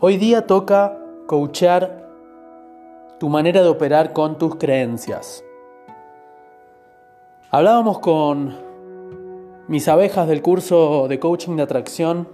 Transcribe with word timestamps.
Hoy 0.00 0.16
día 0.16 0.46
toca 0.46 0.96
coachar 1.26 2.08
tu 3.18 3.28
manera 3.28 3.64
de 3.64 3.68
operar 3.68 4.12
con 4.12 4.38
tus 4.38 4.54
creencias. 4.54 5.42
Hablábamos 7.50 7.98
con 7.98 8.54
mis 9.66 9.88
abejas 9.88 10.28
del 10.28 10.40
curso 10.40 11.08
de 11.08 11.18
coaching 11.18 11.56
de 11.56 11.64
atracción 11.64 12.28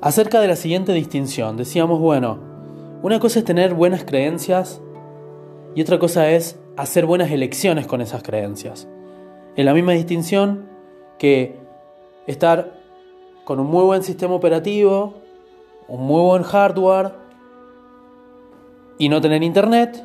acerca 0.00 0.40
de 0.40 0.48
la 0.48 0.56
siguiente 0.56 0.94
distinción. 0.94 1.58
Decíamos, 1.58 2.00
bueno, 2.00 2.38
una 3.02 3.20
cosa 3.20 3.40
es 3.40 3.44
tener 3.44 3.74
buenas 3.74 4.04
creencias 4.04 4.80
y 5.74 5.82
otra 5.82 5.98
cosa 5.98 6.30
es 6.30 6.58
hacer 6.78 7.04
buenas 7.04 7.30
elecciones 7.30 7.86
con 7.86 8.00
esas 8.00 8.22
creencias. 8.22 8.88
Es 9.54 9.66
la 9.66 9.74
misma 9.74 9.92
distinción 9.92 10.70
que 11.18 11.58
estar 12.26 12.72
con 13.44 13.60
un 13.60 13.66
muy 13.66 13.84
buen 13.84 14.02
sistema 14.02 14.32
operativo, 14.32 15.20
un 15.92 16.06
muy 16.06 16.22
buen 16.22 16.42
hardware 16.42 17.12
y 18.96 19.10
no 19.10 19.20
tener 19.20 19.42
internet. 19.42 20.02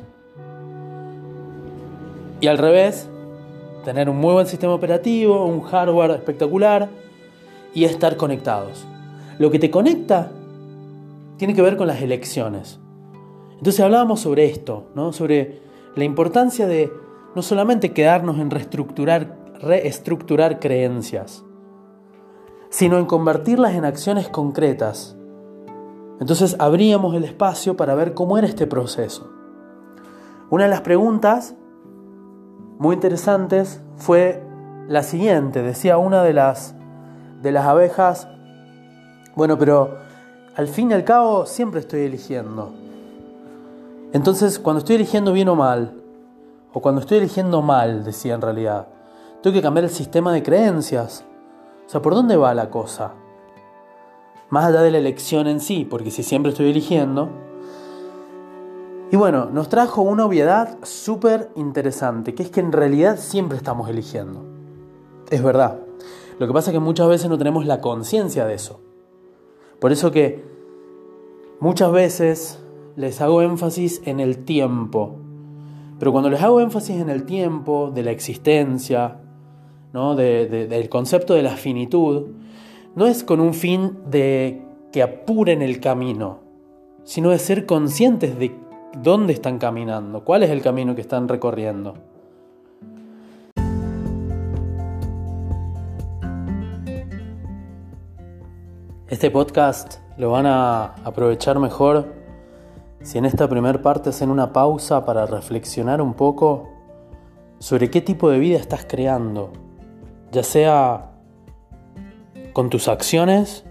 Y 2.42 2.46
al 2.46 2.58
revés, 2.58 3.08
tener 3.86 4.10
un 4.10 4.18
muy 4.18 4.34
buen 4.34 4.46
sistema 4.46 4.74
operativo, 4.74 5.46
un 5.46 5.62
hardware 5.62 6.10
espectacular 6.10 6.90
y 7.72 7.84
estar 7.84 8.18
conectados. 8.18 8.84
Lo 9.38 9.50
que 9.50 9.58
te 9.58 9.70
conecta 9.70 10.30
tiene 11.38 11.54
que 11.54 11.62
ver 11.62 11.78
con 11.78 11.86
las 11.86 12.02
elecciones. 12.02 12.78
Entonces 13.52 13.80
hablábamos 13.80 14.20
sobre 14.20 14.44
esto, 14.44 14.88
¿no? 14.94 15.14
sobre 15.14 15.62
la 15.96 16.04
importancia 16.04 16.66
de 16.66 16.92
no 17.34 17.40
solamente 17.40 17.94
quedarnos 17.94 18.38
en 18.40 18.50
reestructurar, 18.50 19.38
reestructurar 19.62 20.60
creencias, 20.60 21.44
sino 22.68 22.98
en 22.98 23.06
convertirlas 23.06 23.74
en 23.74 23.86
acciones 23.86 24.28
concretas 24.28 25.17
entonces 26.20 26.56
abríamos 26.58 27.14
el 27.14 27.24
espacio 27.24 27.76
para 27.76 27.94
ver 27.94 28.14
cómo 28.14 28.38
era 28.38 28.46
este 28.46 28.66
proceso. 28.66 29.30
Una 30.50 30.64
de 30.64 30.70
las 30.70 30.80
preguntas 30.80 31.54
muy 32.78 32.94
interesantes 32.94 33.82
fue 33.96 34.42
la 34.88 35.02
siguiente. 35.02 35.62
Decía 35.62 35.98
una 35.98 36.22
de 36.22 36.32
las, 36.32 36.74
de 37.42 37.52
las 37.52 37.66
abejas, 37.66 38.28
bueno, 39.36 39.58
pero 39.58 39.98
al 40.56 40.68
fin 40.68 40.90
y 40.90 40.94
al 40.94 41.04
cabo 41.04 41.46
siempre 41.46 41.80
estoy 41.80 42.00
eligiendo. 42.00 42.72
Entonces, 44.12 44.58
cuando 44.58 44.78
estoy 44.78 44.96
eligiendo 44.96 45.32
bien 45.32 45.48
o 45.48 45.54
mal, 45.54 45.92
o 46.72 46.80
cuando 46.80 47.00
estoy 47.00 47.18
eligiendo 47.18 47.62
mal, 47.62 48.04
decía 48.04 48.34
en 48.34 48.40
realidad, 48.40 48.88
tengo 49.42 49.54
que 49.54 49.62
cambiar 49.62 49.84
el 49.84 49.90
sistema 49.90 50.32
de 50.32 50.42
creencias. 50.42 51.24
O 51.86 51.90
sea, 51.90 52.02
¿por 52.02 52.14
dónde 52.14 52.36
va 52.36 52.54
la 52.54 52.70
cosa? 52.70 53.12
Más 54.50 54.64
allá 54.64 54.82
de 54.82 54.90
la 54.90 54.98
elección 54.98 55.46
en 55.46 55.60
sí, 55.60 55.86
porque 55.88 56.10
si 56.10 56.22
siempre 56.22 56.52
estoy 56.52 56.70
eligiendo. 56.70 57.30
Y 59.10 59.16
bueno, 59.16 59.46
nos 59.46 59.68
trajo 59.68 60.02
una 60.02 60.26
obviedad 60.26 60.78
súper 60.82 61.50
interesante, 61.56 62.34
que 62.34 62.42
es 62.42 62.50
que 62.50 62.60
en 62.60 62.72
realidad 62.72 63.18
siempre 63.18 63.56
estamos 63.56 63.88
eligiendo. 63.88 64.44
Es 65.30 65.42
verdad. 65.42 65.78
Lo 66.38 66.46
que 66.46 66.52
pasa 66.52 66.70
es 66.70 66.74
que 66.74 66.80
muchas 66.80 67.08
veces 67.08 67.28
no 67.28 67.38
tenemos 67.38 67.66
la 67.66 67.80
conciencia 67.80 68.46
de 68.46 68.54
eso. 68.54 68.80
Por 69.80 69.92
eso 69.92 70.10
que 70.10 70.44
muchas 71.60 71.90
veces 71.92 72.58
les 72.96 73.20
hago 73.20 73.42
énfasis 73.42 74.02
en 74.04 74.20
el 74.20 74.44
tiempo. 74.44 75.16
Pero 75.98 76.12
cuando 76.12 76.30
les 76.30 76.42
hago 76.42 76.60
énfasis 76.60 77.00
en 77.00 77.10
el 77.10 77.24
tiempo, 77.24 77.90
de 77.92 78.02
la 78.02 78.10
existencia, 78.10 79.20
¿no? 79.92 80.14
del 80.14 80.88
concepto 80.88 81.34
de 81.34 81.42
la 81.42 81.56
finitud, 81.56 82.26
no 82.98 83.06
es 83.06 83.22
con 83.22 83.38
un 83.38 83.54
fin 83.54 83.96
de 84.10 84.60
que 84.90 85.04
apuren 85.04 85.62
el 85.62 85.78
camino, 85.78 86.40
sino 87.04 87.30
de 87.30 87.38
ser 87.38 87.64
conscientes 87.64 88.36
de 88.40 88.58
dónde 89.00 89.34
están 89.34 89.58
caminando, 89.58 90.24
cuál 90.24 90.42
es 90.42 90.50
el 90.50 90.62
camino 90.62 90.96
que 90.96 91.02
están 91.02 91.28
recorriendo. 91.28 91.94
Este 99.06 99.30
podcast 99.30 100.00
lo 100.16 100.32
van 100.32 100.46
a 100.46 100.96
aprovechar 101.04 101.60
mejor 101.60 102.12
si 103.02 103.16
en 103.16 103.26
esta 103.26 103.48
primera 103.48 103.80
parte 103.80 104.10
hacen 104.10 104.28
una 104.28 104.52
pausa 104.52 105.04
para 105.04 105.24
reflexionar 105.24 106.02
un 106.02 106.14
poco 106.14 106.68
sobre 107.60 107.90
qué 107.90 108.00
tipo 108.00 108.28
de 108.28 108.40
vida 108.40 108.58
estás 108.58 108.84
creando, 108.88 109.52
ya 110.32 110.42
sea 110.42 111.07
con 112.58 112.70
tus 112.70 112.88
acciones 112.88 113.64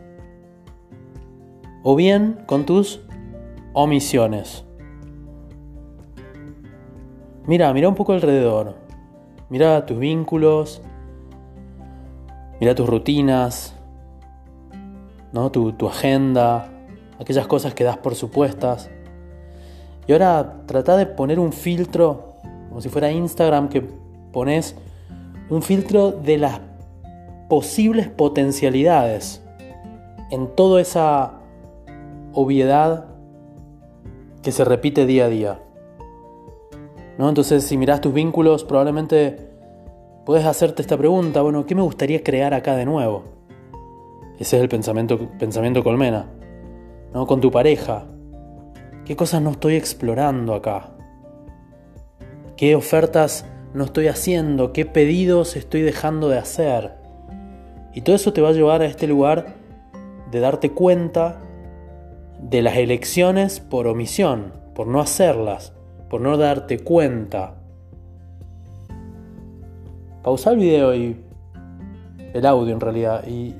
o 1.84 1.94
bien 1.98 2.42
con 2.46 2.66
tus 2.66 3.02
omisiones. 3.74 4.64
Mira, 7.46 7.74
mira 7.74 7.90
un 7.90 7.96
poco 7.96 8.14
alrededor. 8.14 8.75
Mira 9.50 9.86
tus 9.86 10.00
vínculos. 10.00 10.81
Mira 12.62 12.75
tus 12.75 12.88
rutinas. 12.88 13.75
¿no? 15.34 15.52
Tu, 15.52 15.74
tu 15.74 15.90
agenda. 15.90 16.69
Aquellas 17.19 17.46
cosas 17.46 17.74
que 17.74 17.84
das 17.84 17.98
por 17.98 18.16
supuestas. 18.16 18.90
Y 20.08 20.14
ahora 20.14 20.64
trata 20.66 20.96
de 20.96 21.08
poner 21.08 21.40
un 21.40 21.52
filtro, 21.52 22.36
como 22.69 22.80
si 22.80 22.88
fuera 22.88 23.12
Instagram, 23.12 23.68
que 23.68 23.81
pones 24.31 24.78
un 25.50 25.62
filtro 25.62 26.14
de 26.14 26.38
las 26.38 26.62
posibles 27.47 28.08
potencialidades 28.08 29.44
en 30.31 30.47
toda 30.56 30.81
esa 30.81 31.34
obviedad 32.34 33.06
que 34.41 34.52
se 34.52 34.66
repite 34.66 35.06
día 35.06 35.25
a 35.25 35.30
día. 35.30 35.59
¿No? 37.18 37.30
Entonces, 37.30 37.63
si 37.63 37.78
miras 37.78 38.02
tus 38.02 38.13
vínculos, 38.13 38.63
probablemente 38.63 39.50
puedes 40.25 40.46
hacerte 40.46 40.81
esta 40.81 40.97
pregunta, 40.97 41.41
bueno, 41.41 41.66
¿qué 41.66 41.74
me 41.74 41.81
gustaría 41.81 42.24
crear 42.24 42.53
acá 42.53 42.75
de 42.75 42.86
nuevo? 42.86 43.24
Ese 44.38 44.57
es 44.57 44.62
el 44.62 44.69
pensamiento, 44.69 45.18
pensamiento 45.40 45.84
colmena. 45.84 46.30
¿No? 47.13 47.25
Con 47.25 47.41
tu 47.41 47.50
pareja. 47.50 48.06
¿Qué 49.06 49.16
cosas 49.16 49.41
no 49.41 49.52
estoy 49.52 49.75
explorando 49.75 50.53
acá? 50.53 50.91
¿Qué 52.57 52.75
ofertas 52.75 53.46
no 53.74 53.86
estoy 53.86 54.07
haciendo? 54.07 54.74
¿Qué 54.74 54.86
pedidos 54.86 55.56
estoy 55.56 55.81
dejando 55.81 56.28
de 56.28 56.38
hacer? 56.38 56.97
Y 57.97 58.02
todo 58.02 58.16
eso 58.16 58.31
te 58.31 58.41
va 58.41 58.50
a 58.50 58.52
llevar 58.52 58.84
a 58.84 58.85
este 58.85 59.08
lugar 59.08 59.56
de 60.30 60.40
darte 60.40 60.72
cuenta 60.72 61.41
de 62.40 62.62
las 62.62 62.78
elecciones 62.78 63.59
por 63.59 63.88
omisión, 63.88 64.53
por 64.75 64.85
no 64.85 65.00
hacerlas, 65.00 65.74
por 66.07 66.22
no 66.22 66.38
darte 66.38 66.78
cuenta. 66.78 67.56
Pausa 70.22 70.52
el 70.52 70.57
video 70.57 70.94
y 70.94 71.19
el 72.36 72.46
audio 72.46 72.72
en 72.72 72.80
realidad 72.80 73.28
y, 73.28 73.56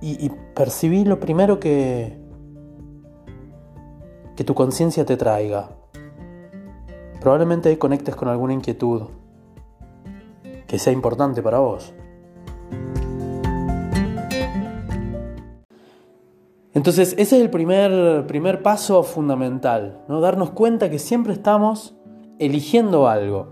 y, 0.00 0.28
percibí 0.56 1.04
lo 1.04 1.20
primero 1.20 1.60
que, 1.60 2.18
que 4.34 4.42
tu 4.42 4.56
conciencia 4.56 5.04
te 5.04 5.16
traiga. 5.16 5.70
Probablemente 7.20 7.78
conectes 7.78 8.16
con 8.16 8.26
alguna 8.26 8.54
inquietud 8.54 9.02
que 10.66 10.78
sea 10.78 10.92
importante 10.92 11.42
para 11.42 11.58
vos. 11.58 11.94
Entonces, 16.74 17.12
ese 17.18 17.36
es 17.36 17.42
el 17.42 17.50
primer, 17.50 18.26
primer 18.26 18.62
paso 18.62 19.04
fundamental, 19.04 20.00
¿no? 20.08 20.20
darnos 20.20 20.50
cuenta 20.50 20.90
que 20.90 20.98
siempre 20.98 21.32
estamos 21.32 21.94
eligiendo 22.40 23.08
algo. 23.08 23.48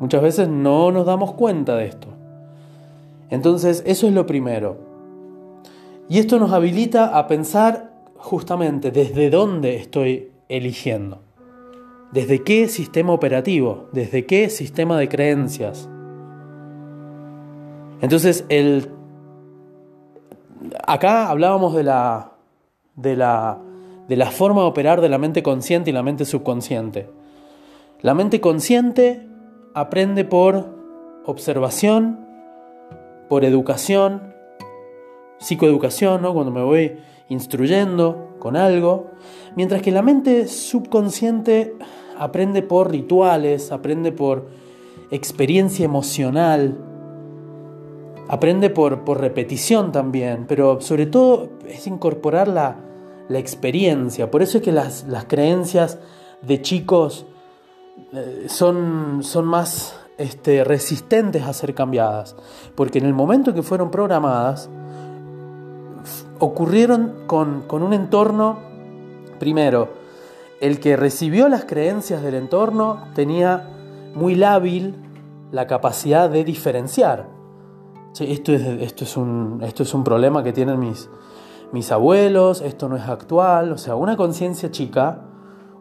Muchas 0.00 0.22
veces 0.22 0.48
no 0.48 0.90
nos 0.90 1.04
damos 1.04 1.34
cuenta 1.34 1.76
de 1.76 1.86
esto. 1.86 2.08
Entonces, 3.28 3.82
eso 3.86 4.06
es 4.06 4.14
lo 4.14 4.24
primero. 4.24 4.78
Y 6.08 6.18
esto 6.18 6.38
nos 6.38 6.52
habilita 6.52 7.18
a 7.18 7.26
pensar 7.26 7.92
justamente 8.16 8.90
desde 8.90 9.28
dónde 9.28 9.76
estoy 9.76 10.32
eligiendo. 10.48 11.27
¿Desde 12.12 12.42
qué 12.42 12.68
sistema 12.68 13.12
operativo? 13.12 13.88
¿Desde 13.92 14.24
qué 14.24 14.48
sistema 14.48 14.98
de 14.98 15.08
creencias? 15.08 15.88
Entonces, 18.00 18.46
el, 18.48 18.90
acá 20.86 21.28
hablábamos 21.28 21.74
de 21.74 21.82
la, 21.82 22.32
de, 22.96 23.16
la, 23.16 23.58
de 24.08 24.16
la 24.16 24.30
forma 24.30 24.62
de 24.62 24.68
operar 24.68 25.00
de 25.00 25.08
la 25.08 25.18
mente 25.18 25.42
consciente 25.42 25.90
y 25.90 25.92
la 25.92 26.02
mente 26.02 26.24
subconsciente. 26.24 27.10
La 28.00 28.14
mente 28.14 28.40
consciente 28.40 29.28
aprende 29.74 30.24
por 30.24 30.76
observación, 31.26 32.26
por 33.28 33.44
educación, 33.44 34.34
psicoeducación, 35.38 36.22
¿no? 36.22 36.32
cuando 36.32 36.52
me 36.52 36.62
voy 36.62 36.98
instruyendo 37.28 38.27
con 38.38 38.56
algo, 38.56 39.10
mientras 39.56 39.82
que 39.82 39.90
la 39.90 40.02
mente 40.02 40.48
subconsciente 40.48 41.74
aprende 42.18 42.62
por 42.62 42.90
rituales, 42.90 43.72
aprende 43.72 44.12
por 44.12 44.46
experiencia 45.10 45.84
emocional, 45.84 46.76
aprende 48.28 48.70
por, 48.70 49.04
por 49.04 49.20
repetición 49.20 49.92
también, 49.92 50.46
pero 50.46 50.80
sobre 50.80 51.06
todo 51.06 51.48
es 51.66 51.86
incorporar 51.86 52.48
la, 52.48 52.76
la 53.28 53.38
experiencia. 53.38 54.30
Por 54.30 54.42
eso 54.42 54.58
es 54.58 54.64
que 54.64 54.72
las, 54.72 55.04
las 55.08 55.24
creencias 55.24 55.98
de 56.42 56.60
chicos 56.60 57.26
eh, 58.12 58.44
son, 58.48 59.22
son 59.22 59.46
más 59.46 59.98
este, 60.18 60.64
resistentes 60.64 61.44
a 61.44 61.52
ser 61.52 61.74
cambiadas, 61.74 62.36
porque 62.74 62.98
en 62.98 63.06
el 63.06 63.14
momento 63.14 63.54
que 63.54 63.62
fueron 63.62 63.90
programadas, 63.90 64.68
ocurrieron 66.38 67.24
con, 67.26 67.62
con 67.66 67.82
un 67.82 67.92
entorno, 67.92 68.58
primero, 69.38 69.88
el 70.60 70.80
que 70.80 70.96
recibió 70.96 71.48
las 71.48 71.64
creencias 71.64 72.22
del 72.22 72.34
entorno 72.34 73.04
tenía 73.14 73.70
muy 74.14 74.34
lábil 74.34 74.94
la 75.52 75.66
capacidad 75.66 76.28
de 76.28 76.44
diferenciar. 76.44 77.26
esto, 78.20 78.52
es, 78.52 78.62
esto, 78.62 79.04
es 79.04 79.16
un, 79.16 79.60
esto 79.62 79.82
es 79.82 79.94
un 79.94 80.04
problema 80.04 80.42
que 80.42 80.52
tienen 80.52 80.78
mis, 80.80 81.08
mis 81.72 81.92
abuelos, 81.92 82.60
esto 82.60 82.88
no 82.88 82.96
es 82.96 83.08
actual, 83.08 83.72
o 83.72 83.78
sea, 83.78 83.94
una 83.94 84.16
conciencia 84.16 84.70
chica, 84.70 85.22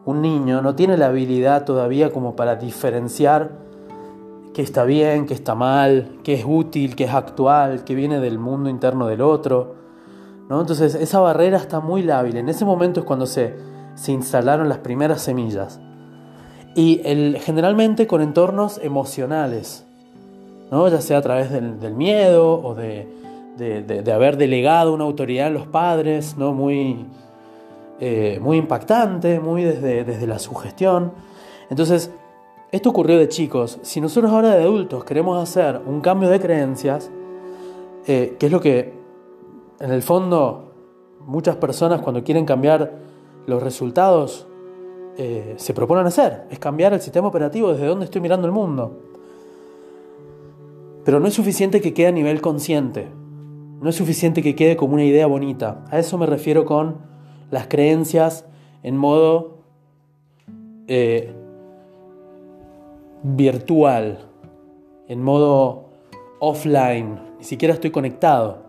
un 0.06 0.22
niño 0.22 0.62
no 0.62 0.76
tiene 0.76 0.98
la 0.98 1.08
habilidad 1.08 1.66
todavía 1.66 2.12
como 2.12 2.36
para 2.36 2.56
diferenciar 2.56 3.52
qué 4.54 4.62
está 4.62 4.86
bien, 4.86 5.26
qué 5.26 5.34
está 5.34 5.54
mal, 5.54 6.18
qué 6.24 6.36
es 6.36 6.46
útil, 6.48 6.96
qué 6.96 7.04
es 7.04 7.14
actual, 7.14 7.84
qué 7.84 7.94
viene 7.94 8.20
del 8.20 8.40
mundo 8.40 8.70
interno 8.70 9.08
del 9.08 9.22
otro. 9.22 9.76
Entonces 10.50 10.96
esa 10.96 11.20
barrera 11.20 11.58
está 11.58 11.80
muy 11.80 12.04
lábil. 12.04 12.38
En 12.38 12.50
ese 12.50 12.66
momento 12.66 13.02
es 13.02 13.06
cuando 13.06 13.26
se, 13.26 13.56
se 13.96 14.12
instalaron 14.12 14.70
las 14.70 14.80
primeras 14.80 15.22
semillas. 15.22 15.80
Y 16.76 17.02
generalmente 17.42 18.06
con 18.08 18.22
entornos 18.22 18.80
emocionales, 18.84 19.86
¿no? 20.72 20.88
ya 20.88 21.02
sea 21.02 21.18
a 21.18 21.22
través 21.22 21.52
del, 21.52 21.80
del 21.80 21.96
miedo 21.96 22.62
o 22.62 22.76
de, 22.76 23.08
de, 23.58 24.14
haber 24.14 24.38
delegado 24.38 24.94
una 24.94 25.04
autoridad 25.04 25.48
a 25.48 25.50
los 25.50 25.66
padres, 25.68 26.38
¿no? 26.38 26.54
muy, 26.54 27.06
eh, 28.00 28.40
muy 28.42 28.58
impactante, 28.58 29.40
muy 29.40 29.64
desde, 29.64 30.04
desde 30.04 30.28
la 30.28 30.38
sugestión. 30.38 31.14
Entonces, 31.70 32.12
esto 32.72 32.90
ocurrió 32.90 33.18
de 33.18 33.28
chicos. 33.28 33.80
Si 33.82 34.00
nosotros 34.00 34.32
ahora 34.32 34.56
de 34.56 34.64
adultos 34.64 35.04
queremos 35.04 35.42
hacer 35.42 35.82
un 35.86 36.02
cambio 36.02 36.30
de 36.30 36.40
creencias, 36.40 37.10
eh, 38.06 38.36
que 38.40 38.46
es 38.46 38.52
lo 38.52 38.62
que 38.62 38.97
en 39.80 39.92
el 39.92 40.02
fondo 40.02 40.72
muchas 41.26 41.56
personas 41.58 42.02
cuando 42.02 42.24
quieren 42.24 42.46
cambiar 42.46 42.94
los 43.46 43.62
resultados 43.62 44.48
eh, 45.18 45.56
se 45.58 45.74
proponen 45.74 46.06
hacer, 46.06 46.46
es 46.52 46.60
cambiar 46.60 46.94
el 46.94 47.02
sistema 47.02 47.28
operativo 47.28 47.72
desde 47.72 47.88
donde 47.88 48.06
estoy 48.06 48.22
mirando 48.22 48.46
el 48.46 48.54
mundo. 48.54 49.02
Pero 51.04 51.20
no 51.20 51.28
es 51.28 51.34
suficiente 51.34 51.82
que 51.82 51.94
quede 51.94 52.08
a 52.08 52.12
nivel 52.12 52.42
consciente. 52.42 53.08
No 53.82 53.90
es 53.90 53.96
suficiente 53.96 54.44
que 54.44 54.56
quede 54.56 54.76
como 54.76 54.94
una 54.94 55.06
idea 55.06 55.26
bonita. 55.26 55.86
A 55.90 56.00
eso 56.00 56.18
me 56.18 56.26
refiero 56.26 56.66
con 56.66 56.98
las 57.50 57.68
creencias 57.68 58.46
en 58.84 58.98
modo 58.98 59.60
eh, 60.88 61.34
virtual, 63.24 64.20
en 65.08 65.24
modo 65.24 65.90
offline. 66.40 67.20
Ni 67.40 67.44
siquiera 67.44 67.74
estoy 67.74 67.92
conectado. 67.92 68.67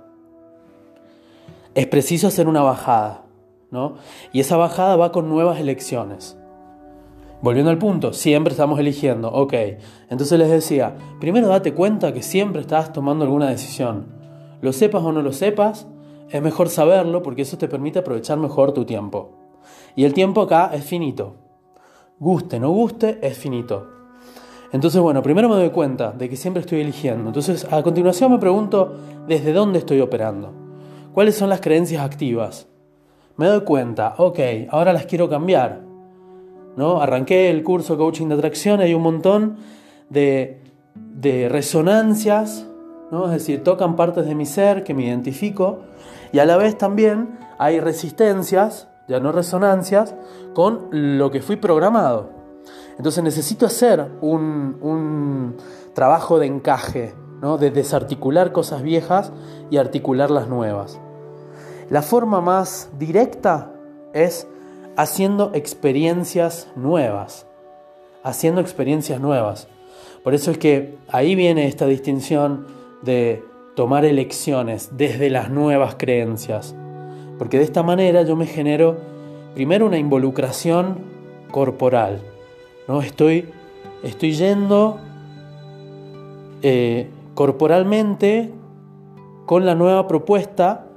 Es 1.78 1.86
preciso 1.86 2.26
hacer 2.26 2.48
una 2.48 2.62
bajada, 2.62 3.26
¿no? 3.70 3.98
Y 4.32 4.40
esa 4.40 4.56
bajada 4.56 4.96
va 4.96 5.12
con 5.12 5.28
nuevas 5.28 5.60
elecciones. 5.60 6.36
Volviendo 7.40 7.70
al 7.70 7.78
punto, 7.78 8.12
siempre 8.12 8.50
estamos 8.50 8.80
eligiendo, 8.80 9.30
ok. 9.30 9.54
Entonces 10.10 10.40
les 10.40 10.50
decía, 10.50 10.96
primero 11.20 11.46
date 11.46 11.74
cuenta 11.74 12.12
que 12.12 12.24
siempre 12.24 12.62
estás 12.62 12.92
tomando 12.92 13.24
alguna 13.24 13.48
decisión. 13.48 14.08
Lo 14.60 14.72
sepas 14.72 15.04
o 15.04 15.12
no 15.12 15.22
lo 15.22 15.32
sepas, 15.32 15.86
es 16.28 16.42
mejor 16.42 16.68
saberlo 16.68 17.22
porque 17.22 17.42
eso 17.42 17.58
te 17.58 17.68
permite 17.68 18.00
aprovechar 18.00 18.38
mejor 18.38 18.72
tu 18.72 18.84
tiempo. 18.84 19.30
Y 19.94 20.02
el 20.04 20.14
tiempo 20.14 20.42
acá 20.42 20.72
es 20.74 20.82
finito. 20.82 21.36
Guste, 22.18 22.58
no 22.58 22.70
guste, 22.70 23.20
es 23.22 23.38
finito. 23.38 23.86
Entonces, 24.72 25.00
bueno, 25.00 25.22
primero 25.22 25.48
me 25.48 25.54
doy 25.54 25.70
cuenta 25.70 26.10
de 26.10 26.28
que 26.28 26.34
siempre 26.34 26.62
estoy 26.62 26.80
eligiendo. 26.80 27.28
Entonces, 27.28 27.72
a 27.72 27.80
continuación 27.84 28.32
me 28.32 28.38
pregunto 28.38 28.96
desde 29.28 29.52
dónde 29.52 29.78
estoy 29.78 30.00
operando. 30.00 30.57
¿Cuáles 31.18 31.34
son 31.34 31.48
las 31.48 31.60
creencias 31.60 32.04
activas? 32.04 32.68
Me 33.36 33.46
doy 33.46 33.62
cuenta, 33.62 34.14
ok, 34.18 34.38
ahora 34.70 34.92
las 34.92 35.06
quiero 35.06 35.28
cambiar. 35.28 35.80
¿No? 36.76 37.02
Arranqué 37.02 37.50
el 37.50 37.64
curso 37.64 37.98
Coaching 37.98 38.28
de 38.28 38.36
Atracción, 38.36 38.78
hay 38.78 38.94
un 38.94 39.02
montón 39.02 39.56
de, 40.10 40.62
de 40.94 41.48
resonancias 41.48 42.68
es 43.24 43.30
decir, 43.32 43.64
tocan 43.64 43.96
partes 43.96 44.26
de 44.26 44.36
mi 44.36 44.46
ser 44.46 44.84
que 44.84 44.94
me 44.94 45.06
identifico 45.06 45.80
y 46.30 46.38
a 46.38 46.44
la 46.44 46.56
vez 46.56 46.78
también 46.78 47.36
hay 47.58 47.80
resistencias, 47.80 48.86
ya 49.08 49.18
no 49.18 49.32
resonancias, 49.32 50.14
con 50.54 50.86
lo 50.92 51.32
que 51.32 51.42
fui 51.42 51.56
programado. 51.56 52.30
Entonces 52.96 53.24
necesito 53.24 53.66
hacer 53.66 54.06
un, 54.20 55.56
trabajo 55.94 56.38
de 56.38 56.46
encaje, 56.46 57.12
¿no? 57.42 57.58
de 57.58 57.72
desarticular 57.72 58.52
cosas 58.52 58.82
viejas 58.82 59.32
y 59.68 59.78
articular 59.78 60.30
las 60.30 60.46
nuevas. 60.46 61.00
La 61.90 62.02
forma 62.02 62.42
más 62.42 62.90
directa 62.98 63.72
es 64.12 64.46
haciendo 64.96 65.52
experiencias 65.54 66.68
nuevas, 66.76 67.46
haciendo 68.22 68.60
experiencias 68.60 69.20
nuevas. 69.20 69.68
Por 70.22 70.34
eso 70.34 70.50
es 70.50 70.58
que 70.58 70.96
ahí 71.08 71.34
viene 71.34 71.66
esta 71.66 71.86
distinción 71.86 72.66
de 73.02 73.42
tomar 73.74 74.04
elecciones 74.04 74.90
desde 74.98 75.30
las 75.30 75.50
nuevas 75.50 75.94
creencias. 75.94 76.74
Porque 77.38 77.56
de 77.56 77.64
esta 77.64 77.82
manera 77.82 78.22
yo 78.22 78.36
me 78.36 78.46
genero 78.46 78.98
primero 79.54 79.86
una 79.86 79.98
involucración 79.98 80.98
corporal. 81.50 82.20
¿no? 82.86 83.00
Estoy, 83.00 83.48
estoy 84.02 84.32
yendo 84.32 84.98
eh, 86.60 87.08
corporalmente 87.34 88.52
con 89.46 89.64
la 89.64 89.74
nueva 89.74 90.06
propuesta 90.06 90.87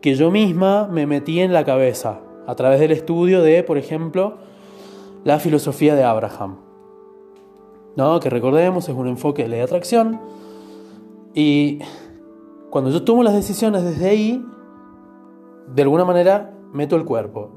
que 0.00 0.14
yo 0.14 0.30
misma 0.30 0.88
me 0.90 1.06
metí 1.06 1.40
en 1.40 1.52
la 1.52 1.64
cabeza 1.64 2.20
a 2.46 2.54
través 2.54 2.80
del 2.80 2.92
estudio 2.92 3.42
de, 3.42 3.62
por 3.62 3.78
ejemplo, 3.78 4.38
la 5.24 5.38
filosofía 5.38 5.94
de 5.94 6.04
Abraham. 6.04 6.56
¿no? 7.96 8.20
Que 8.20 8.30
recordemos 8.30 8.88
es 8.88 8.94
un 8.94 9.08
enfoque 9.08 9.42
de 9.42 9.48
ley 9.48 9.58
de 9.58 9.64
atracción 9.64 10.20
y 11.34 11.80
cuando 12.70 12.90
yo 12.90 13.02
tomo 13.04 13.22
las 13.22 13.34
decisiones 13.34 13.84
desde 13.84 14.08
ahí, 14.08 14.44
de 15.74 15.82
alguna 15.82 16.04
manera 16.04 16.54
meto 16.72 16.96
el 16.96 17.04
cuerpo. 17.04 17.50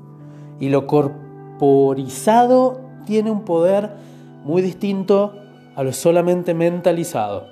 Y 0.59 0.69
lo 0.69 0.85
corporizado 0.87 2.81
tiene 3.05 3.31
un 3.31 3.45
poder 3.45 3.91
muy 4.43 4.61
distinto 4.61 5.33
a 5.75 5.83
lo 5.83 5.93
solamente 5.93 6.53
mentalizado. 6.53 7.47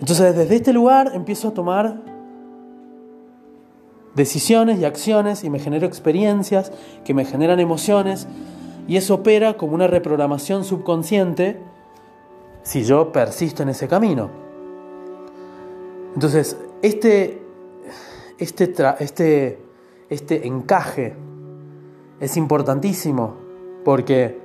Entonces 0.00 0.36
desde 0.36 0.56
este 0.56 0.72
lugar 0.72 1.12
empiezo 1.14 1.48
a 1.48 1.54
tomar 1.54 2.09
decisiones 4.14 4.78
y 4.78 4.84
acciones 4.84 5.44
y 5.44 5.50
me 5.50 5.58
genero 5.58 5.86
experiencias 5.86 6.72
que 7.04 7.14
me 7.14 7.24
generan 7.24 7.60
emociones 7.60 8.26
y 8.88 8.96
eso 8.96 9.14
opera 9.14 9.56
como 9.56 9.74
una 9.74 9.86
reprogramación 9.86 10.64
subconsciente 10.64 11.58
si 12.62 12.84
yo 12.84 13.12
persisto 13.12 13.62
en 13.62 13.70
ese 13.70 13.88
camino. 13.88 14.30
Entonces, 16.14 16.56
este, 16.82 17.40
este, 18.38 18.74
este, 18.98 19.58
este 20.08 20.46
encaje 20.46 21.14
es 22.18 22.36
importantísimo 22.36 23.36
porque... 23.84 24.38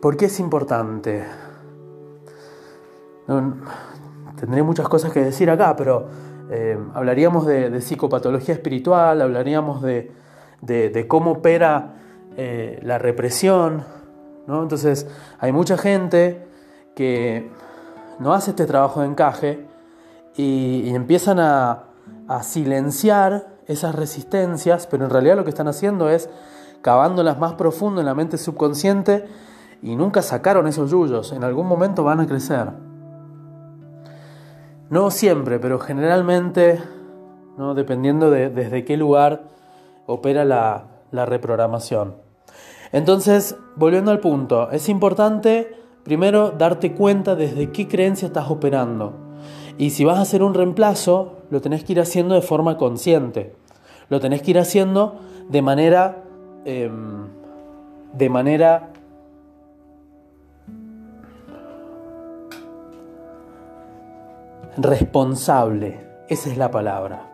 ¿Por 0.00 0.16
qué 0.16 0.26
es 0.26 0.40
importante? 0.40 1.24
Tendré 4.40 4.62
muchas 4.62 4.88
cosas 4.88 5.12
que 5.12 5.20
decir 5.20 5.50
acá, 5.50 5.76
pero 5.76 6.06
eh, 6.50 6.78
hablaríamos 6.94 7.46
de, 7.46 7.80
psicopatología 7.80 8.54
espiritual, 8.54 9.20
hablaríamos 9.20 9.82
de, 9.82 10.10
cómo 11.06 11.32
opera 11.32 11.94
eh, 12.36 12.80
la 12.82 12.98
represión, 12.98 13.84
entonces 14.48 15.06
hay 15.38 15.52
mucha 15.52 15.78
gente 15.78 16.44
que 16.96 17.50
no 18.18 18.32
hace 18.34 18.50
este 18.50 18.66
trabajo 18.66 19.00
de 19.02 19.06
encaje 19.06 19.66
y, 20.36 20.92
empiezan 20.94 21.38
a, 21.38 21.84
silenciar 22.42 23.48
esas 23.66 23.92
resistencias, 23.94 24.86
pero 24.86 25.04
en 25.04 25.10
realidad 25.10 25.34
lo 25.34 25.42
que 25.42 25.50
están 25.50 25.66
haciendo 25.66 26.08
es 26.08 26.30
cavándolas 26.80 27.40
más 27.40 27.54
profundo 27.54 28.00
en 28.00 28.06
la 28.06 28.14
mente 28.14 28.38
subconsciente 28.38 29.26
y 29.82 29.96
nunca 29.96 30.22
sacaron 30.22 30.68
esos 30.68 30.92
yuyos, 30.92 31.32
en 31.32 31.42
algún 31.42 31.66
momento 31.66 32.04
van 32.04 32.20
a 32.20 32.28
crecer. 32.28 32.68
No 34.90 35.10
siempre, 35.10 35.58
pero 35.58 35.78
generalmente, 35.78 36.80
¿no? 37.56 37.74
dependiendo 37.74 38.30
de 38.30 38.50
desde 38.50 38.84
qué 38.84 38.96
lugar 38.96 39.44
opera 40.06 40.44
la 40.44 41.26
reprogramación. 41.26 42.16
Entonces, 42.92 43.56
volviendo 43.76 44.10
al 44.10 44.20
punto, 44.20 44.70
es 44.70 44.88
importante 44.88 45.76
primero 46.02 46.50
darte 46.50 46.92
cuenta 46.92 47.36
desde 47.36 47.70
qué 47.70 47.86
creencia 47.86 48.26
estás 48.26 48.50
operando. 48.50 49.14
Y 49.78 49.90
si 49.90 50.04
vas 50.04 50.18
a 50.18 50.22
hacer 50.22 50.42
un 50.42 50.54
reemplazo, 50.54 51.38
lo 51.50 51.60
tenés 51.60 51.84
que 51.84 51.92
ir 51.92 52.00
haciendo 52.00 52.34
de 52.34 52.42
forma 52.42 52.76
consciente. 52.76 53.54
Lo 54.08 54.20
tenés 54.20 54.42
que 54.42 54.50
ir 54.50 54.58
haciendo 54.58 55.20
de 55.48 55.62
manera... 55.62 56.24
Em, 56.64 57.28
de 58.12 58.28
manera 58.28 58.90
responsable, 64.82 66.00
esa 66.28 66.50
es 66.50 66.56
la 66.56 66.70
palabra. 66.70 67.26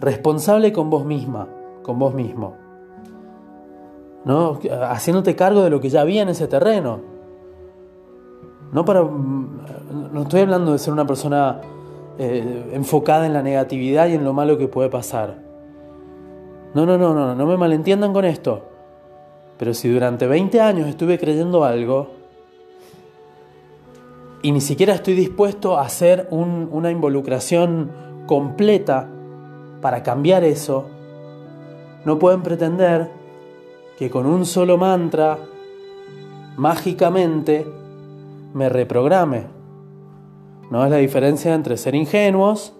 Responsable 0.00 0.72
con 0.72 0.90
vos 0.90 1.04
misma, 1.04 1.48
con 1.82 1.98
vos 1.98 2.14
mismo. 2.14 2.56
¿No? 4.24 4.58
Haciéndote 4.88 5.36
cargo 5.36 5.62
de 5.62 5.70
lo 5.70 5.80
que 5.80 5.90
ya 5.90 6.00
había 6.00 6.22
en 6.22 6.30
ese 6.30 6.48
terreno. 6.48 7.00
No 8.72 8.84
para 8.84 9.02
no 9.02 10.22
estoy 10.22 10.40
hablando 10.40 10.72
de 10.72 10.78
ser 10.78 10.92
una 10.92 11.06
persona 11.06 11.60
eh, 12.18 12.70
enfocada 12.72 13.26
en 13.26 13.32
la 13.32 13.42
negatividad 13.42 14.08
y 14.08 14.14
en 14.14 14.24
lo 14.24 14.32
malo 14.32 14.58
que 14.58 14.68
puede 14.68 14.88
pasar. 14.88 15.38
No, 16.74 16.86
no, 16.86 16.98
no, 16.98 17.14
no, 17.14 17.34
no 17.34 17.46
me 17.46 17.56
malentiendan 17.56 18.12
con 18.12 18.24
esto. 18.24 18.62
Pero 19.58 19.74
si 19.74 19.88
durante 19.88 20.26
20 20.26 20.60
años 20.60 20.88
estuve 20.88 21.18
creyendo 21.18 21.64
algo 21.64 22.23
y 24.44 24.52
ni 24.52 24.60
siquiera 24.60 24.92
estoy 24.92 25.14
dispuesto 25.14 25.78
a 25.78 25.86
hacer 25.86 26.28
una 26.30 26.90
involucración 26.90 27.90
completa 28.26 29.08
para 29.80 30.02
cambiar 30.02 30.44
eso, 30.44 30.84
no 32.04 32.18
pueden 32.18 32.42
pretender 32.42 33.10
que 33.96 34.10
con 34.10 34.26
un 34.26 34.44
solo 34.44 34.76
mantra, 34.76 35.38
mágicamente, 36.58 37.66
me 38.52 38.68
reprograme. 38.68 39.46
No 40.70 40.84
es 40.84 40.90
la 40.90 40.98
diferencia 40.98 41.54
entre 41.54 41.78
ser 41.78 41.94
ingenuos 41.94 42.74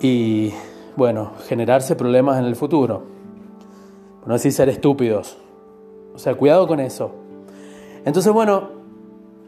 y, 0.00 0.52
bueno, 0.94 1.32
generarse 1.48 1.96
problemas 1.96 2.38
en 2.38 2.44
el 2.44 2.54
futuro. 2.54 3.02
no 4.26 4.34
decir 4.34 4.52
ser 4.52 4.68
estúpidos. 4.68 5.36
O 6.14 6.18
sea, 6.18 6.36
cuidado 6.36 6.68
con 6.68 6.78
eso. 6.78 7.10
Entonces, 8.04 8.32
bueno, 8.32 8.83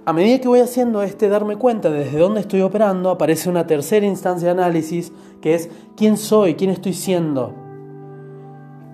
a 0.06 0.12
medida 0.12 0.40
que 0.40 0.46
voy 0.46 0.60
haciendo 0.60 1.02
este 1.02 1.28
darme 1.28 1.56
cuenta 1.56 1.90
desde 1.90 2.16
dónde 2.16 2.40
estoy 2.40 2.60
operando, 2.60 3.10
aparece 3.10 3.50
una 3.50 3.66
tercera 3.66 4.06
instancia 4.06 4.54
de 4.54 4.62
análisis 4.62 5.12
que 5.42 5.56
es 5.56 5.68
quién 5.96 6.16
soy, 6.16 6.54
quién 6.54 6.70
estoy 6.70 6.92
siendo. 6.92 7.52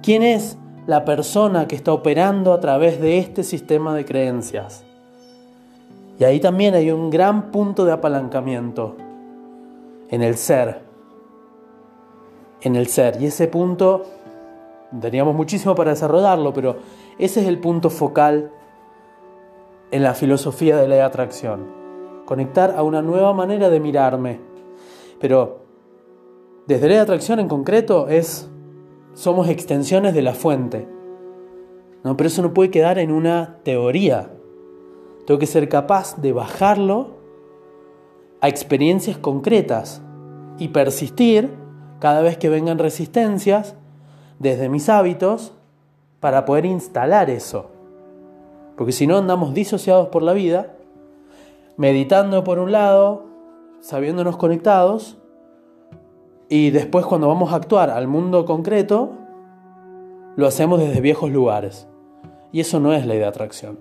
¿Quién 0.03 0.23
es 0.23 0.57
la 0.87 1.05
persona 1.05 1.69
que 1.69 1.77
está 1.77 1.93
operando 1.93 2.55
a 2.55 2.61
través 2.61 2.99
de 2.99 3.19
este 3.19 3.45
sistema 3.45 3.95
de 3.95 4.07
creencias? 4.07 4.85
Y 6.19 6.25
ahí 6.25 6.41
también 6.41 6.75
hay 6.75 6.91
un 6.91 7.11
gran 7.11 7.51
punto 7.51 7.85
de 7.85 7.93
apalancamiento 7.93 8.97
en 10.09 10.23
el 10.23 10.37
ser. 10.37 10.81
En 12.63 12.75
el 12.75 12.87
ser. 12.87 13.21
Y 13.21 13.27
ese 13.27 13.49
punto, 13.49 14.07
teníamos 14.99 15.35
muchísimo 15.35 15.75
para 15.75 15.91
desarrollarlo, 15.91 16.55
pero 16.55 16.77
ese 17.19 17.43
es 17.43 17.49
el 17.49 17.59
punto 17.59 17.91
focal 17.91 18.51
en 19.93 20.03
la 20.03 20.15
filosofía 20.15 20.77
de 20.79 20.89
la 20.89 21.05
atracción. 21.05 21.69
Conectar 22.25 22.75
a 22.77 22.83
una 22.83 23.03
nueva 23.03 23.33
manera 23.35 23.69
de 23.69 23.79
mirarme. 23.79 24.41
Pero 25.21 25.61
desde 26.67 26.89
la 26.89 27.03
atracción 27.03 27.39
en 27.39 27.49
concreto 27.49 28.09
es 28.09 28.49
somos 29.15 29.49
extensiones 29.49 30.15
de 30.15 30.23
la 30.23 30.33
fuente. 30.33 30.89
No, 32.03 32.17
pero 32.17 32.29
eso 32.29 32.43
no 32.43 32.55
puede 32.55 32.71
quedar 32.71 32.99
en 32.99 33.13
una 33.13 33.59
teoría. 33.63 34.31
Tengo 35.27 35.39
que 35.39 35.47
ser 35.47 35.69
capaz 35.69 36.21
de 36.21 36.33
bajarlo 36.33 37.19
a 38.41 38.49
experiencias 38.49 39.19
concretas 39.19 40.03
y 40.59 40.69
persistir 40.69 41.51
cada 42.01 42.23
vez 42.23 42.39
que 42.39 42.49
vengan 42.49 42.79
resistencias 42.79 43.77
desde 44.39 44.69
mis 44.69 44.89
hábitos 44.89 45.53
para 46.19 46.47
poder 46.47 46.65
instalar 46.65 47.29
eso. 47.29 47.72
Porque 48.83 48.91
si 48.91 49.07
no 49.07 49.17
andamos 49.17 49.55
disociados 49.55 50.09
por 50.09 50.25
la 50.25 50.33
vida, 50.33 50.75
meditando 51.77 52.43
por 52.43 52.59
un 52.59 52.73
lado, 52.73 53.27
sabiéndonos 53.79 54.37
conectados, 54.37 55.19
y 56.49 56.71
después 56.71 57.07
cuando 57.07 57.29
vamos 57.29 57.53
a 57.53 57.55
actuar 57.55 57.91
al 57.91 58.09
mundo 58.09 58.45
concreto, 58.45 59.13
lo 60.35 60.49
hacemos 60.49 60.81
desde 60.81 61.01
viejos 61.01 61.31
lugares. 61.31 61.87
Y 62.51 62.59
eso 62.59 62.81
no 62.81 62.93
es 62.93 63.07
ley 63.07 63.19
de 63.19 63.25
atracción. 63.25 63.79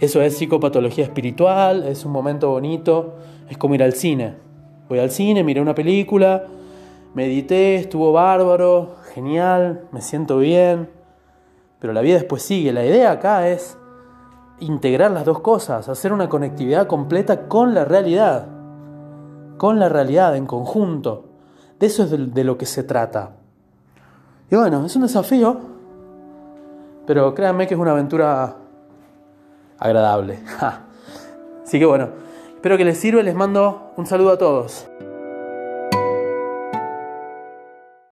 Eso 0.00 0.20
es 0.20 0.36
psicopatología 0.36 1.04
espiritual, 1.04 1.84
es 1.86 2.04
un 2.04 2.10
momento 2.10 2.50
bonito, 2.50 3.14
es 3.48 3.56
como 3.56 3.76
ir 3.76 3.84
al 3.84 3.92
cine. 3.92 4.34
Voy 4.88 4.98
al 4.98 5.12
cine, 5.12 5.44
miré 5.44 5.60
una 5.60 5.76
película, 5.76 6.44
medité, 7.14 7.76
estuvo 7.76 8.10
bárbaro, 8.10 8.96
genial, 9.14 9.84
me 9.92 10.00
siento 10.00 10.38
bien, 10.38 10.88
pero 11.80 11.92
la 11.92 12.02
vida 12.02 12.14
después 12.14 12.42
sigue. 12.42 12.72
La 12.72 12.84
idea 12.84 13.10
acá 13.10 13.48
es 13.48 13.76
integrar 14.60 15.10
las 15.10 15.24
dos 15.24 15.40
cosas, 15.40 15.88
hacer 15.88 16.12
una 16.12 16.28
conectividad 16.28 16.86
completa 16.86 17.48
con 17.48 17.74
la 17.74 17.84
realidad, 17.84 18.46
con 19.56 19.80
la 19.80 19.88
realidad 19.88 20.36
en 20.36 20.46
conjunto. 20.46 21.24
De 21.78 21.86
eso 21.86 22.04
es 22.04 22.34
de, 22.34 22.44
lo 22.44 22.58
que 22.58 22.66
se 22.66 22.82
trata. 22.84 23.30
Y 24.50 24.56
bueno, 24.56 24.84
es 24.84 24.94
un 24.96 25.02
desafío, 25.02 25.58
pero 27.06 27.34
créanme 27.34 27.66
que 27.66 27.74
es 27.74 27.80
una 27.80 27.92
aventura 27.92 28.56
agradable. 29.78 30.40
Así 31.64 31.78
que 31.78 31.86
bueno, 31.86 32.10
espero 32.54 32.76
que 32.76 32.84
les 32.84 32.98
sirva 32.98 33.22
les 33.22 33.34
mando 33.34 33.92
un 33.96 34.04
saludo 34.04 34.32
a 34.32 34.38
todos. 34.38 34.86